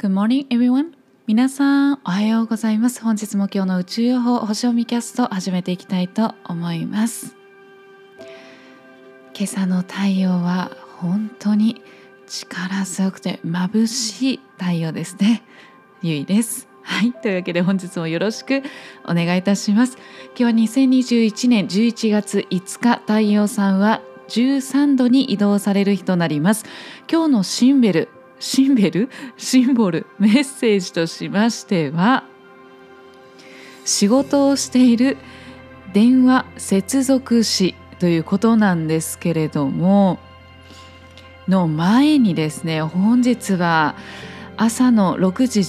[0.00, 0.94] Good morning, everyone.
[1.26, 3.02] 皆さん、おはようございます。
[3.02, 7.36] 本日も今日の宇宙予報星読みキャスト始めていきたいと思います。
[9.34, 11.82] 今朝の太陽は本当に
[12.26, 15.42] 力強くて眩しい太陽ですね。
[16.00, 16.66] ゆいです。
[16.82, 18.62] はい、というわけで本日もよろしく
[19.04, 19.98] お願いいたします。
[20.34, 26.64] 今日は2021年11月5日、太陽さんは13度に移動される日となります。
[27.06, 28.08] 今日のシンベル
[28.40, 32.24] シンベルシンボルメッセージとしましては
[33.84, 35.16] 仕事をしている
[35.92, 40.18] 電話接続詞ということなんですけれども
[41.48, 43.94] の前にですね本日は
[44.62, 45.60] 朝の6時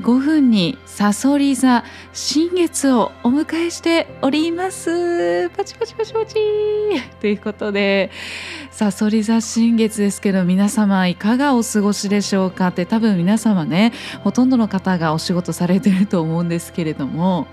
[0.00, 5.48] 分にさそり座新月をお迎えしております。
[5.50, 6.34] パチパチパチパチ。
[7.20, 8.10] ということで
[8.72, 12.66] さそり座新月ですけど皆様いかがお過ごしでしょうか？
[12.66, 13.92] って多分皆様ね
[14.24, 17.46] ほとんどの方がお仕事されてると思うんですけれども。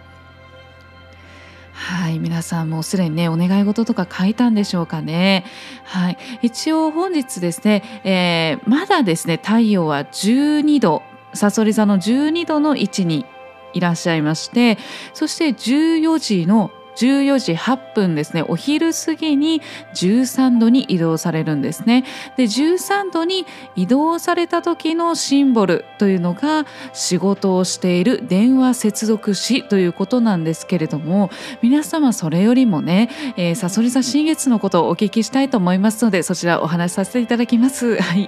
[1.78, 2.18] はい。
[2.18, 5.46] 皆さんもうすでにねお願い事とか書いたんでしょうかね。
[5.84, 6.18] はい。
[6.42, 11.04] 一応本日ですね、えー、まだですね太陽は12度
[11.36, 13.26] さそり座の12度の位置に
[13.74, 14.80] いらっしゃいまして
[15.14, 18.44] そして14時の14時8分ですね。
[18.48, 19.62] お昼過ぎに
[19.94, 22.04] 13度に移動されるんですね。
[22.36, 23.46] で13度に
[23.76, 31.30] 移動された時のシンボルというのが仕事をしている電話接続詞ということなんですけれども
[31.62, 37.98] 皆様それよりもね、えー、サソリ座新月のことをお聞きしたいと思いますのでそちらお話しさせていただきます。
[38.02, 38.28] はい。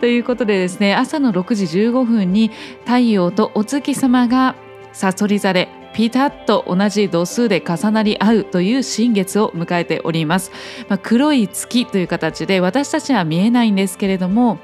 [0.00, 2.50] ということでですね朝の6時15分に
[2.84, 4.56] 太陽とお月様が
[4.92, 10.50] さそり座でピタッと同じ度数で重なり合うという新月を迎えております、
[10.88, 14.58] まあ、黒い月という形で私たちは見えないんですけれども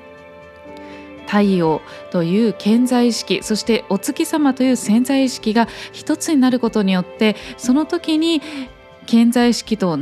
[1.26, 8.40] 太陽という健在意識そしてお月様という潜在意識が一つになることによってその時に
[9.06, 9.98] 健在意識と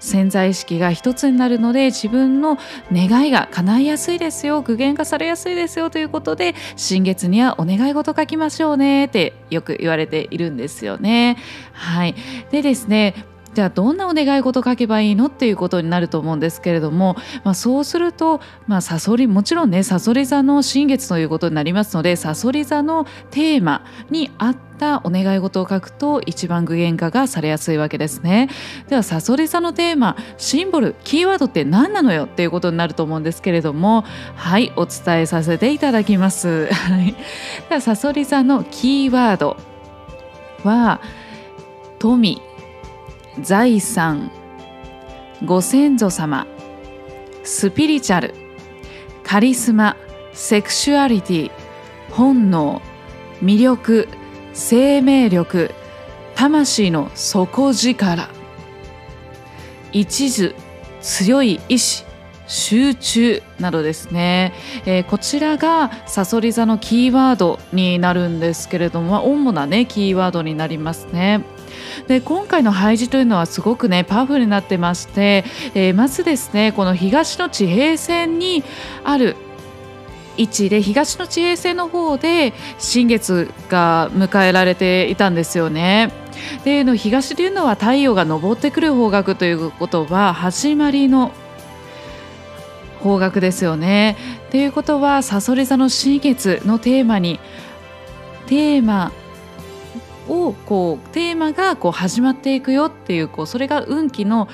[0.00, 2.58] 潜在意識が一つになるので自分の
[2.92, 11.36] 願いが叶いやすいですよ具現化されやすいですよということで新月にはお願い事書きましょうねってよく言われているんですよね。
[11.72, 12.14] はい、
[12.50, 13.14] でですね
[13.54, 28.48] じゃあどんなお願い事書けばいいのっていうことになると思うんですけれども、まあ、そうすると、まあ、サソリもちろんねさそり座の新月ということになりますのでさそり座のテーマに合ったたお願い事を書くと一番具現化がされやすいわけですね。
[28.88, 34.04] ではさそり座のテーマシンボルキーワードって何なのよっていうことになると思うんですけれども
[34.34, 36.68] はいお伝えさせていただきます。
[37.68, 39.56] ではさそり座のキーワード
[40.64, 41.00] は
[41.98, 42.40] 富
[43.40, 44.30] 財産
[45.44, 46.46] ご先祖様
[47.44, 48.34] スピリチュアル
[49.22, 49.96] カリスマ
[50.32, 51.50] セクシュアリティ
[52.10, 52.82] 本能
[53.42, 54.08] 魅力
[54.52, 55.74] 生命力
[56.34, 58.28] 魂の底力
[59.92, 60.54] 一途
[61.00, 62.04] 強い意志
[62.46, 64.52] 集中などですね、
[64.84, 71.44] えー、こちらがさそり座のキーワードになるんですけれども主なねキーワードになりますね。
[72.08, 75.44] で今回の配置というのはすごくねパワフルになってまして、
[75.74, 78.64] えー、まずですねこの東の地平線に
[79.04, 79.36] ある
[80.36, 86.12] 位置で東の地平線の方で新月が迎えられていたんですよね。
[86.64, 91.32] での東というのは太陽が昇ってくる方角ということは始まりの
[93.00, 94.16] 方角ですよね。
[94.50, 97.40] ということはさそり座の新月のテーマに
[98.46, 99.12] テーマ
[100.28, 104.48] をこうテーマがこう始まっていくよっていうこうそれが運気の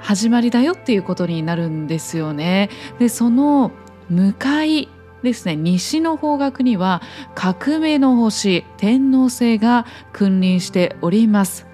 [0.00, 2.70] 始まりだよっていうことになるんですよね。
[2.98, 3.70] でその
[4.10, 4.88] 向かい
[5.22, 7.02] ですね西の方角には
[7.34, 11.66] 革命の星天皇星が君臨しております。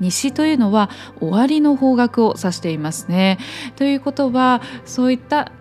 [0.00, 0.88] 西というのは
[1.20, 3.38] 終わりの方角を指していますね。
[3.76, 5.52] ということはそういった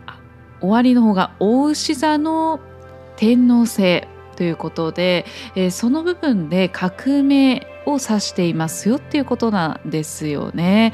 [0.61, 2.59] 終わりの方が大牛座の
[3.17, 5.25] 天皇星ということで、
[5.55, 10.93] えー、その部分で革命を指していますよっていうことなんですよね。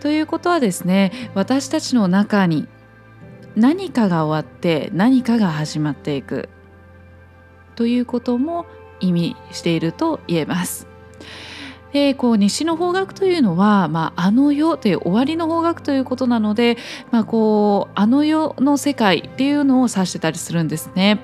[0.00, 2.68] ということはですね私たちの中に
[3.56, 6.48] 何かが終わって何かが始まっていく
[7.76, 8.66] ということも
[9.00, 10.86] 意味していると言えます。
[11.94, 16.76] でこう西の方角というのは、まあ、あの世という終わりの方角ということなので、
[17.12, 21.20] まあ、こうあの世の世界っていうのを指してたりするんですね。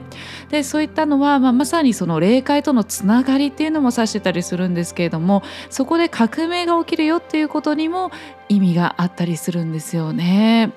[0.48, 8.12] でそういったのは、まあ、まさにその霊界とのつながりっていうのも指してたりするんですけれどもそこで革命が起きるよっていうことにも
[8.48, 10.72] 意味があったりするんですよね。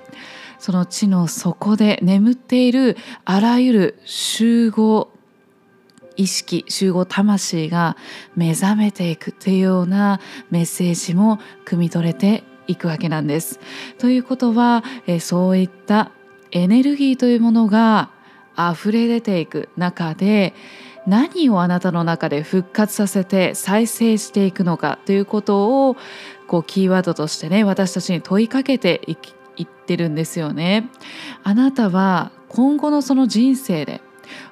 [0.64, 2.96] その地の底で眠っている
[3.26, 5.10] あらゆる集合
[6.16, 7.98] 意識集合魂が
[8.38, 10.22] 目覚めていくというような
[10.52, 13.60] メッセージも汲み取れていくわけなんです。
[13.98, 16.12] ということはえそういった
[16.52, 18.10] エネルギーというものが
[18.58, 20.54] 溢れ出ていく中で
[21.06, 25.98] 何をあなたの中で復活させて再生していくのかということを
[26.48, 30.90] こうキーワードとしてね私たちに問いかけていき言ってるんですよね。
[31.44, 34.02] あなたは今後のその人生で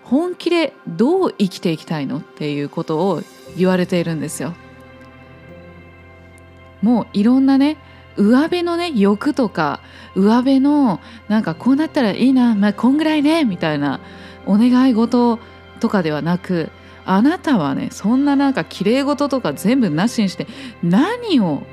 [0.04, 3.22] 本気でどう生きていきたいのっていうことを
[3.58, 4.54] 言われているんですよ。
[6.82, 7.78] もういろんなね
[8.18, 9.82] 上辺のね欲とか
[10.16, 11.00] 上辺の
[11.30, 14.00] なんかこうなったらいいな、まあ、こんぐらいねみたいな
[14.46, 15.40] お願い事
[15.80, 16.70] とかではなく
[17.06, 20.48] あなたはねそんななんかきれい事とか全部なしにして
[20.84, 21.64] 何を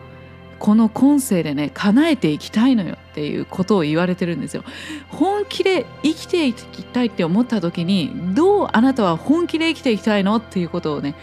[0.58, 4.64] この今世でね叶えていきたいのよっていうことを言われてるんですよ。
[5.08, 11.14] 本気で生きていきたいって思った時にどうあなたは本気で生きていきたいのっていうことをね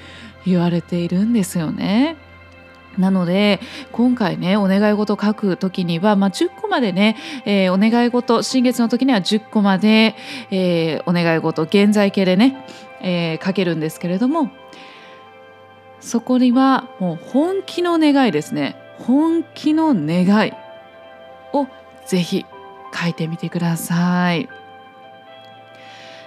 [0.46, 2.18] 言われているんですよね。
[2.98, 3.60] なので
[3.92, 10.16] 今回ねお願い事書く時には、まあ、10個までね、えー、お願い事新月の時には10個まで、
[10.50, 12.66] えー、お願い事現在形でね、
[13.02, 14.50] えー、書けるんですけれども
[16.00, 20.54] そこにはもう本気の願いですね本気の願い
[21.54, 21.68] を
[22.06, 22.46] ぜひ
[22.94, 24.50] 書いてみてください。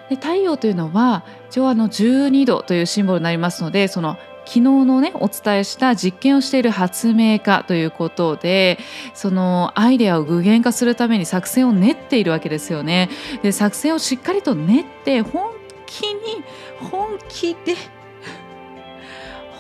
[0.09, 4.17] で太陽というのは一応あの12度というシンボルになりますのでその
[4.47, 8.79] 昨日のねお伝えした実験をしている発明家ということで
[9.13, 13.11] そのアイデアを具現化するために作戦を練っているわけですよね。
[13.43, 15.53] で作戦をしっかりと練って本
[15.85, 16.43] 気に
[16.91, 17.77] 本気で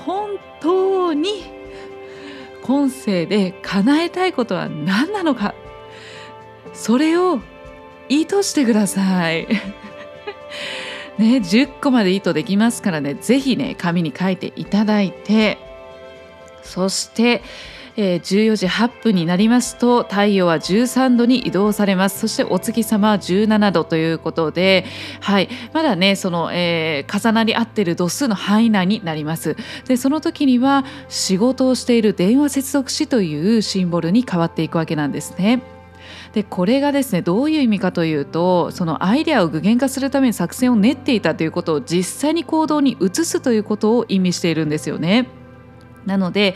[0.06, 1.57] 本当に
[2.68, 5.54] 今世で叶えたいことは何なのか。
[6.74, 7.40] それを
[8.10, 9.48] 意図してください。
[11.16, 13.16] ね、10個まで意図できますからね。
[13.22, 15.56] 是非ね紙に書いていただいて。
[16.62, 17.40] そして、
[18.00, 24.86] えー、14時8分になりますと太陽は13度に移動されますそしてお月様は17度ということで、
[25.20, 29.56] はい、まだねその、えー、重なり合っている度数の範囲内になります
[29.86, 35.60] でその時には仕事をしている電話接続詞というシンボルに変わっていくわけなんですね。
[36.32, 45.26] でこれがですねどういう意味かというとそのアイデアを具現化するために作戦を練っていたということを実際に行動に移すということを意味しているんですよね。
[46.08, 46.54] なので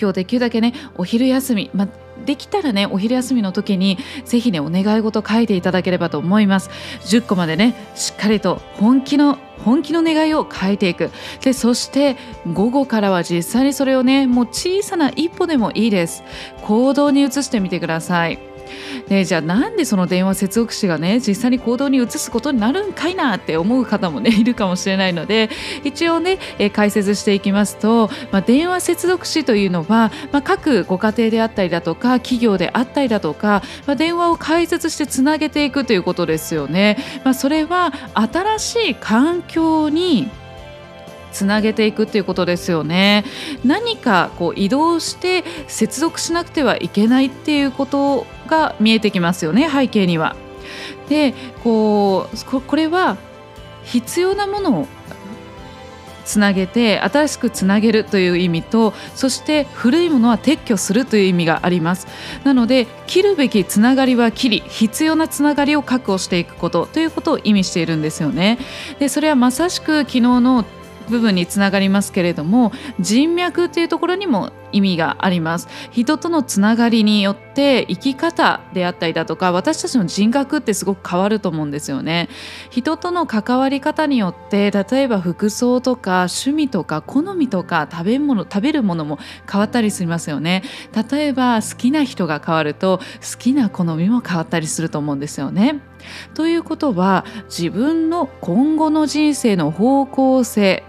[0.00, 1.88] 今日できるだけねお昼休み、ま
[2.24, 6.70] できたらねお昼休みの時にぜひねお願い事書いていただければと思います。
[7.02, 11.10] 10個までねしっかりと本気の本気の願いを書いていく。
[11.42, 12.16] でそして
[12.52, 16.22] 午後からは実際にそれをねもう小さな一歩でもいいです。
[16.62, 18.49] 行動に移してみてください。
[19.08, 25.50] でじゃあなんでその電話接続詞がね実際に行動に移すことになるんかいなって思う方もね いるかもしれないので
[25.84, 36.98] 一応ね、え解説していきますと、まあ、電話接続詞というのは、まあ、各ご家庭であったりだとか企業であったりだとか、まあ、電話を解説してつなげていくということですよね。
[37.24, 40.30] まあ、それは新しい環境に
[41.32, 43.24] つなげていくっていうことですよね。
[43.64, 50.36] 何かこう移動して接続しなくてはいけないっていうことが見えてきますよね背景には。
[51.08, 51.34] で
[51.64, 53.16] こうこれは
[53.84, 54.86] 必要なものを
[56.30, 62.06] つなげて新しくつなげるという意味とそして古いものは撤去するという意味があります。
[62.44, 68.58] なので切るべきつながりは切り必要なつながりを確保していくことということを意味しているんですよね。
[69.00, 70.64] でそれはまさしく昨日の
[71.10, 75.68] 部分につながりますけれども人脈っていうところにも意味があります。
[75.90, 82.28] 人とのつながりによって生き方であったりだとか私たちの人格ってすごく変わると思うんですよね。
[82.70, 89.18] 人との関わり方によって例えば服装とか趣味とか好みとか食べ物食べるものも
[89.50, 90.62] 変わったりしますよね。
[91.10, 95.80] 例えば好きな人が変わると好きな好みも変わったりすると思うんですよね。
[96.34, 100.84] ということは自分の今後の人生の方向性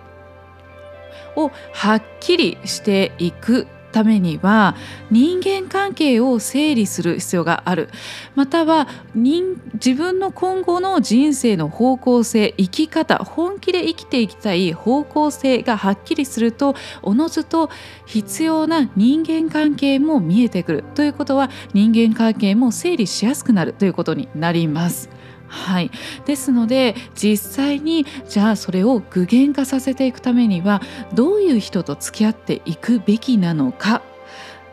[1.36, 4.76] をはっきりしていくためには
[5.12, 7.90] 人間関係を整理する必要がある
[8.36, 17.70] または人自分の今後の人生の方向性生き方本気で生きていきたい方向性がはっきりするとおのずと
[18.06, 25.21] 必要な人間関係も見えてくるということは人間関係も整理しやすくなるということになります。
[25.52, 25.92] はい、
[26.26, 30.82] ですので実際にじゃあそれを具現化させていくためには
[31.14, 34.02] どういう人と付き合っていくべきなのか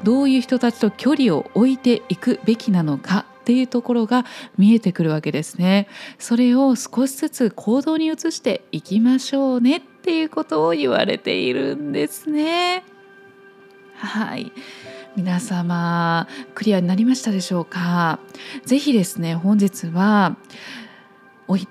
[0.04, 4.24] どういう人たちと距離を置いていくべきなのかっていうところが
[4.56, 5.88] 見えてくるわけですね。
[6.18, 12.84] それを少しずつ行動に移していきましょうねっていうことを言われているんですね。
[13.96, 14.52] はい
[15.18, 18.20] 皆様クリアになりましたでしょうか？
[18.64, 20.36] ぜひですね本日は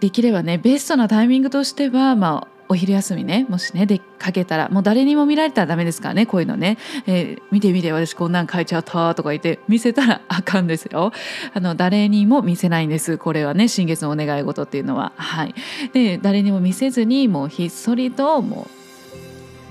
[0.02, 11.14] できればねベストなタイミングとしては、まあ、お昼休みねもしね出かけたらもう誰にも見られたらダメですからねこういうのね、えー、見て見て私こんなん書いちゃったとか言って見せたらあかんですよ。
[11.54, 15.14] あの誰にも見せないんですこれはね新月のお願い事っていうのは。
[15.16, 15.56] はい。
[15.94, 18.77] で誰にも見せずにもうひっそりともう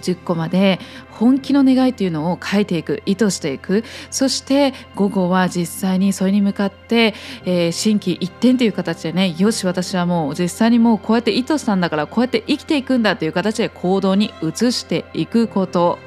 [0.03, 0.79] 10個まで
[1.11, 3.85] 本気の願いというのを書いていく意図していく。
[4.11, 15.99] そして午後は実際にそれに向かって、えー、心機一転という形でねよし私はもう実際にもうこうやって意図したんだからこうやって生きていくんだという形で行動に移していくこと。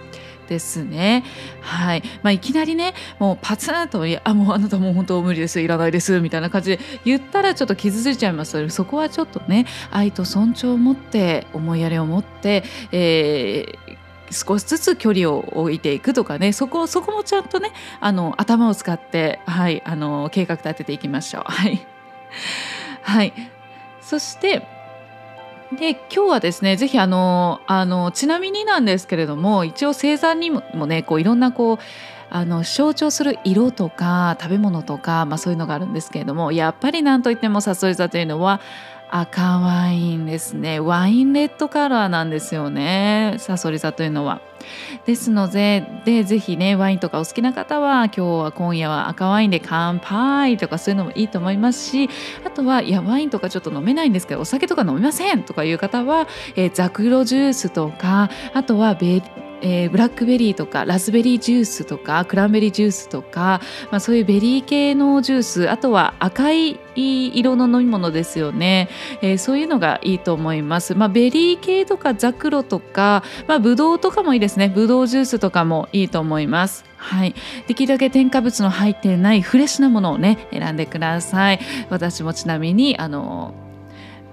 [0.49, 1.23] ですね。
[1.61, 2.03] はい。
[2.23, 13.99] まあ、いきなりね、もうパツンと、いや、もうあなたもう本当無理です、いらないです、みたいな感じで言ったらちょっと傷ついちゃいますので、そこはちょっとね、愛と尊重を持って、思いやりを持って、えー
[14.31, 21.43] 少しずつ距離を置いていくとかねそこそこもちゃんとねあの頭を使って、はい、あの計画立てていきましょう。
[21.45, 21.83] はい、
[23.01, 23.33] はい、
[24.01, 24.67] そして
[25.77, 31.77] で今日はですねぜひあのあのちなみになんですけれども一応星座にもねこういろんなこう
[32.31, 38.61] あの象徴する色とか食べ物とか、まあ、そういうのがあるんですけれどもやっぱり何といってもさそり座というのは
[39.11, 44.41] 赤ワインですねワインレッドカラーなんですよねサソリ座というのは。
[45.05, 52.09] ですのででぜひねワインとかお好きな方は今日は今夜は赤ワインで乾杯とかそういうのもいいと思いますし
[52.45, 59.21] あとはいやワインとかちょっと飲めないんですけどお酒とか飲みませんとかいう方は、えー、ザクロジュースとかあとはベ
[59.61, 63.61] えー、ブラックベリーとかラズベリージュースとかクランベリージュースとか、
[63.91, 68.89] まあ、そういうベリー系のジュースあとは赤い色の飲み物ですよね、
[69.21, 74.69] えー、そういうのがいいと思います、まあ、ベリー系とかザクロとか、まあ、ブドウとかもいいですね。
[74.69, 76.85] ブドウジュースとかもいいと思います。
[76.97, 77.35] はい、
[77.67, 81.59] できるだけ添加物の入ってないフレッシュなものをね選んでください。
[81.89, 83.53] 私もちなみにあの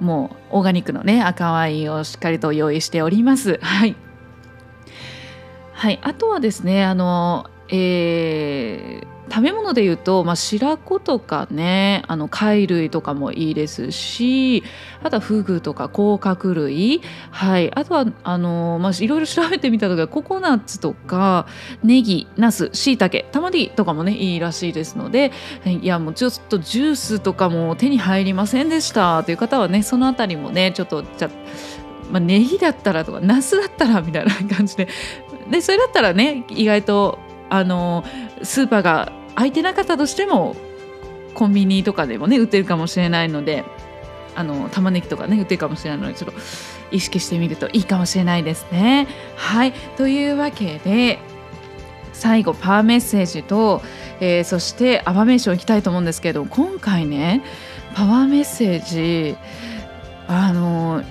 [0.01, 3.59] もうオーガニックのね赤ワインをしっかりと用意しております。
[3.63, 4.06] はい。
[5.77, 14.65] はい、あとはですねあの、えー、食べ物でいうと、まあ、白子とかねあの貝類とかもいいですし
[15.03, 21.47] あとはフグとか甲殻類、はい、あとはあの、まあ、いろいろ調べてみた時はココナッツとか
[21.85, 25.31] ネギナスしいたけ玉ねぎとかもねいいらしいですので
[25.67, 31.31] いやもうちょっとジュースとかも手に入りませんでしたという方はねその辺りもねちょっとじゃ
[32.11, 34.89] まあ、ネギだったらとかナスだったらみたいな感じで
[35.51, 38.05] でそれだったらね意外とあの
[38.43, 40.57] スーパーが空いてなかったとしても
[41.35, 43.65] コンビニとかでもね売ってるかもしれないので
[44.35, 46.39] あの玉ねぎとかね売ってるかもしれないのでちょっと
[46.91, 49.07] 意識してみるといいかもしれないですね。
[49.37, 51.19] はいというわけで
[52.13, 53.83] 最後パワーメッセージと、
[54.21, 57.43] えー、そしてアファメーションいきたいと思うんですけど今回ね
[57.95, 59.37] パワーメッセージ
[60.27, 61.03] あの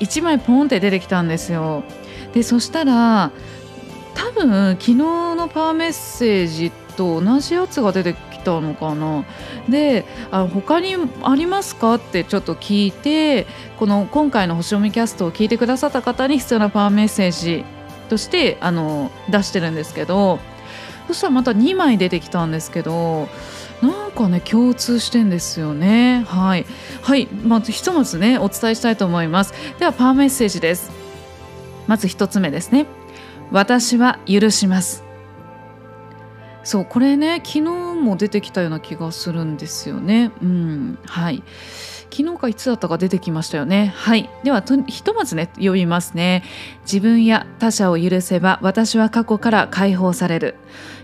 [0.00, 1.84] 1枚ポンって出てきたんですよ。
[2.34, 3.30] でそしたら
[4.14, 9.24] 多分昨日のパワーメッセージと同じやつが出てきたのかな。
[9.68, 13.46] であ他にありますかってちょっと聞いて
[13.78, 17.64] この今回の星読みキャストを聞いてくださった方に必要なパワーメッセージ
[18.08, 20.38] としてあの出してるんですけど
[21.08, 23.28] そしたらまた2枚出てきたんですけど
[23.80, 26.24] なんかね共通してんですよね。
[26.28, 26.66] はい。
[27.02, 27.26] はい。
[27.26, 29.52] まずひとまずねお伝えしたいと思います。
[29.80, 30.92] ではパワーメッセージです。
[31.88, 32.86] まず1つ目ですね。
[33.52, 35.04] 私は許します。
[36.64, 40.32] そうこれね昨日も出てきたような気がするんですよね。
[40.42, 41.42] うんはい。
[42.10, 43.92] 昨日かいつだったか出てきましたよね。
[43.96, 44.30] はい。
[44.42, 46.44] ではひとまずね読みますね。
[46.82, 50.54] 自分や他者を許せば私は過去から解放される。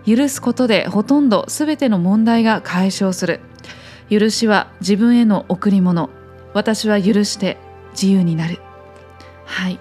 [0.06, 3.40] 許すことでほとんど全ての問題が解消する。
[4.10, 6.08] 許しは自分への贈り物。
[6.54, 7.58] 私は許して
[7.92, 8.58] 自由になる。
[9.44, 9.80] はい。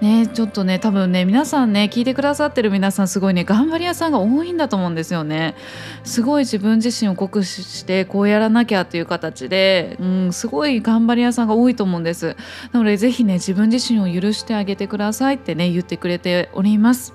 [0.00, 5.56] ねちょっとね多分ね皆さんね聞いてくださってる皆さんすごいね頑張り屋さんが多いんだと思うんですよね。
[6.04, 12.36] すごい自分自身を酷使してこうやらなきゃっていう形で、うん、すごい頑張り屋さんが多いと思うんです。
[12.72, 17.14] なのでぜひね自分自身を許してあげてくださいってね言ってくれております。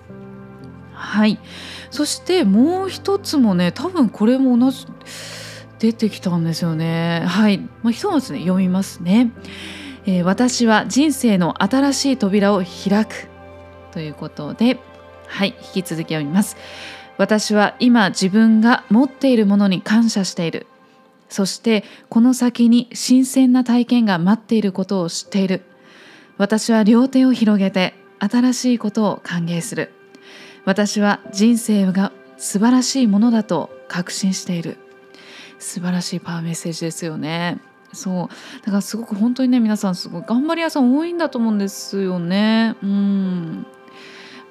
[0.94, 1.40] はい。
[1.90, 4.88] そしてもう一つもね多分これも同じ
[5.80, 7.24] 出てきたんですよね。
[7.26, 9.32] はい、まあ、ひとまずね読みますね。
[10.06, 13.28] えー、私は人生の新しい扉を開く。
[13.92, 14.80] ということで
[15.28, 16.58] はい引き続き読みます。
[17.18, 20.68] 私は今自分が持っているものに感謝している。
[21.30, 25.64] そしてこの先に新鮮な体験が待っていることを知っている。
[26.38, 29.92] 私は両手を広げて新しいことを歓迎する。
[30.66, 34.78] 私は人生が素晴らしいものだと確信している。
[35.60, 37.60] 素晴らしいパワーメッセージですよね。
[37.94, 38.66] そう。
[38.66, 42.76] だからすごく本当にね皆さんすごい頑張り屋さん多いんだと思うんですよね。
[42.84, 43.66] うん。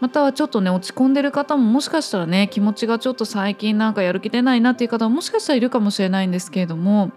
[0.01, 7.13] またはちょっとね落ち込んでる方ももしかしたらね気持ちがちょっと最近なんかやる気出ないなっていう方ももしかしたらいるかもしれないんですけれども。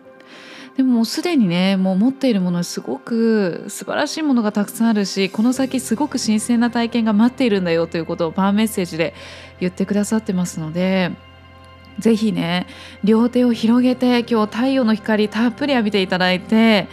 [0.78, 9.14] でももうすでにねもう持っているものすごく素晴らしいものがたくさんあるしこの先すごく新鮮な体験が待っているんだよということをパワーメッセージで
[9.62, 11.12] 言ってくださってますので。
[12.00, 12.68] ぜひね
[13.04, 16.88] 両手を広げて今日太陽の光たっぷり浴びていただいて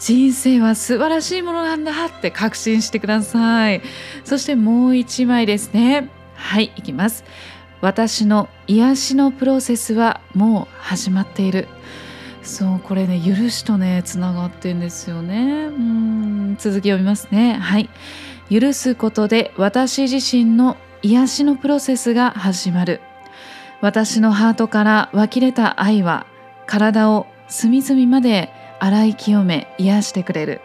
[0.00, 3.82] 人生は素晴らしいものなんだって確信してください。
[4.24, 6.08] そしてもう一枚ですね。
[6.34, 7.22] はいいきます。
[7.82, 11.68] 私の癒しのプロセスはもう始まっている。
[12.42, 15.66] そうこれね許しとねつながってんですよね。
[15.66, 17.58] うん続き読みますね。
[17.60, 17.90] はい。
[18.50, 23.02] 許すことで私自身の癒しのプロセスが始まる。
[23.80, 26.26] 私のハートから湧き出た愛は
[26.66, 30.60] 体を隅々まで洗い清め癒してくれる。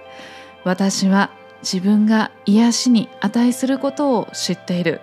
[0.64, 1.30] 私は
[1.62, 5.02] 自分が癒しに値することを知っている。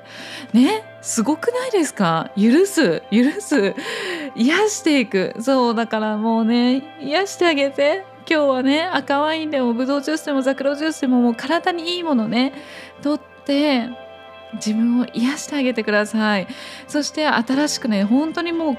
[0.53, 0.85] ね？
[1.01, 2.31] すごくないですか？
[2.37, 3.03] 許す。
[3.11, 3.75] 許す。
[4.37, 5.35] 癒していく。
[5.41, 8.05] そうだからもうね癒してあげて。
[8.31, 12.53] 今日はね赤ワインでもブドウジュースでもザクロジュースでももう体にいいものね
[13.03, 13.89] とって
[14.55, 16.47] 自分を癒してあげてください。
[16.87, 18.79] そして新しくね本当にもう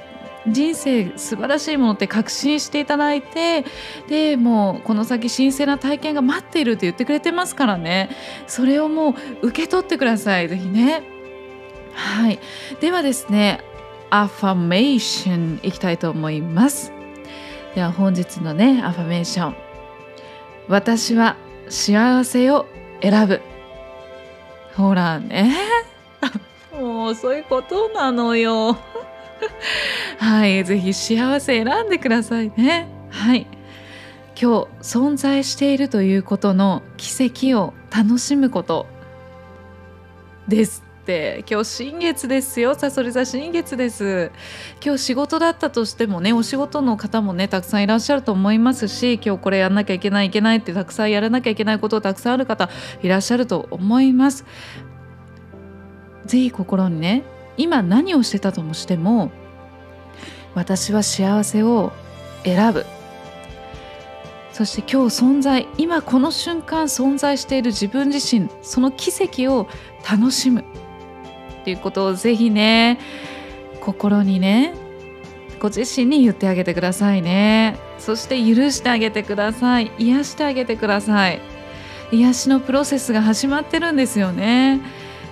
[0.51, 3.63] 人生素晴らしいものって確信していただいて
[4.09, 8.09] でもうこの先神聖な体験が待っているって言ってくれてますからね。
[8.45, 10.49] それをもう受け取ってください。
[10.49, 11.03] ぜひね。
[11.93, 12.39] はい。
[12.81, 13.61] ではですね
[14.09, 16.91] アファメーションいきたいと思います。
[17.73, 19.55] では本日のねアファメーション。
[20.67, 21.37] 私は
[21.69, 22.67] 幸せを
[23.01, 23.52] 選ぶ。
[24.75, 25.55] ほらね。
[26.73, 28.77] もうそういうことなのよ。
[30.17, 32.87] はいぜひ幸せ選んでくださいね。
[33.09, 33.47] はい。
[34.39, 38.87] 今日存在しているということの奇跡を楽しむこと
[40.47, 42.75] ですって今日新月ですよ。
[42.75, 44.31] さそり座新月です。
[44.83, 52.69] 今日仕事だったとしてもねお仕事の方もねたくさんいらっしゃると思いますし今日これやんなきゃいけないいけないってたくさんやらなきゃいけないことたくさんある方
[53.01, 54.45] いらっしゃると思います。
[56.25, 57.23] ぜひ心にね
[57.57, 59.29] 今何をしてたともしても
[60.55, 61.91] 私は幸せを
[62.45, 62.85] 選ぶ。
[64.53, 69.67] そして今日存在今この瞬間存在している自分自身その奇跡を
[70.09, 70.63] 楽しむ。
[71.63, 72.99] っていうことをぜひね
[73.79, 74.73] 心にね
[75.59, 77.77] ご自身に言ってあげてくださいね。
[77.97, 79.93] そして許してあげてください。
[79.97, 81.39] 癒してあげてください。
[82.11, 84.81] 癒しのプロセスが始まってるんですよね。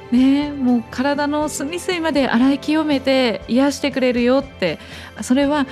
[0.10, 4.80] ねもう体の隅々まで洗い清めて癒してくれるよって。
[5.20, 5.68] それは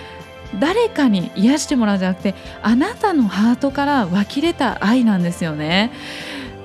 [0.60, 5.92] 誰かに癒してもらうんじゃなくてあなたのハートから湧き出た愛なんですよね。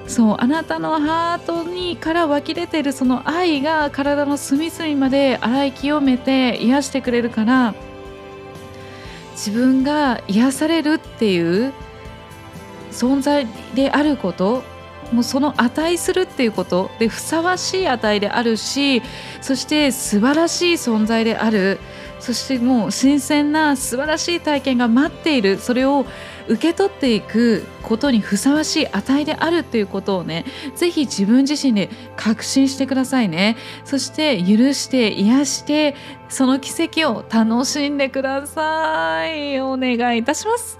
[0.07, 7.75] そうあなたのハートにから湧き出てるその愛が体の隅々まで洗い清めて癒してくれるから
[9.33, 11.73] 自分が癒されるっていう
[12.93, 14.63] 存在であること
[15.13, 19.03] もうその値するっていうことでふさわしい値であるし
[19.41, 21.79] そして素晴らしい存在である
[22.21, 26.07] そしてもう新鮮な素晴らしい体験が待っているそれを
[26.49, 33.57] 受け取っていくことにふさわしい値であるっていうことをねぜひ自分自身で確信してくださいね。
[33.85, 35.95] そして許して癒して
[36.29, 39.61] その奇跡を楽しんでください。
[39.61, 40.79] お願いいたします。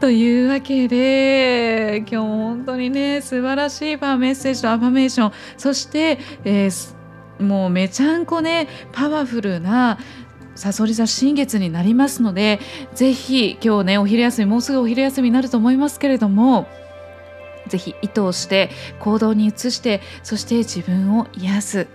[0.00, 5.32] というわけで今日本当にね素晴らしいパワーメッセージとアファメーション。
[5.56, 9.98] そして、えー、もうめちゃんこねパワフルな
[10.58, 12.60] さそり座新月になりますので
[12.94, 16.68] ぜひ今日ねお昼休みもうすぐお昼休みになると思いますけれども
[17.68, 21.86] ぜひ意図をして行動に移してそして自分を癒す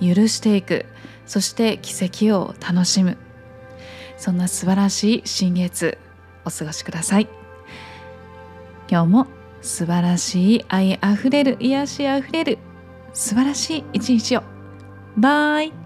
[0.00, 0.86] 許していく
[1.26, 1.92] そして奇
[2.28, 3.16] 跡を楽しむ
[4.16, 5.98] そんな素晴らしい新月
[6.44, 7.28] お過ごしください。
[8.88, 9.26] 今日も
[9.62, 12.58] 素晴らしい愛あふれる癒しあふれる
[13.12, 14.42] 素晴らしい一日を。
[15.16, 15.81] バイ。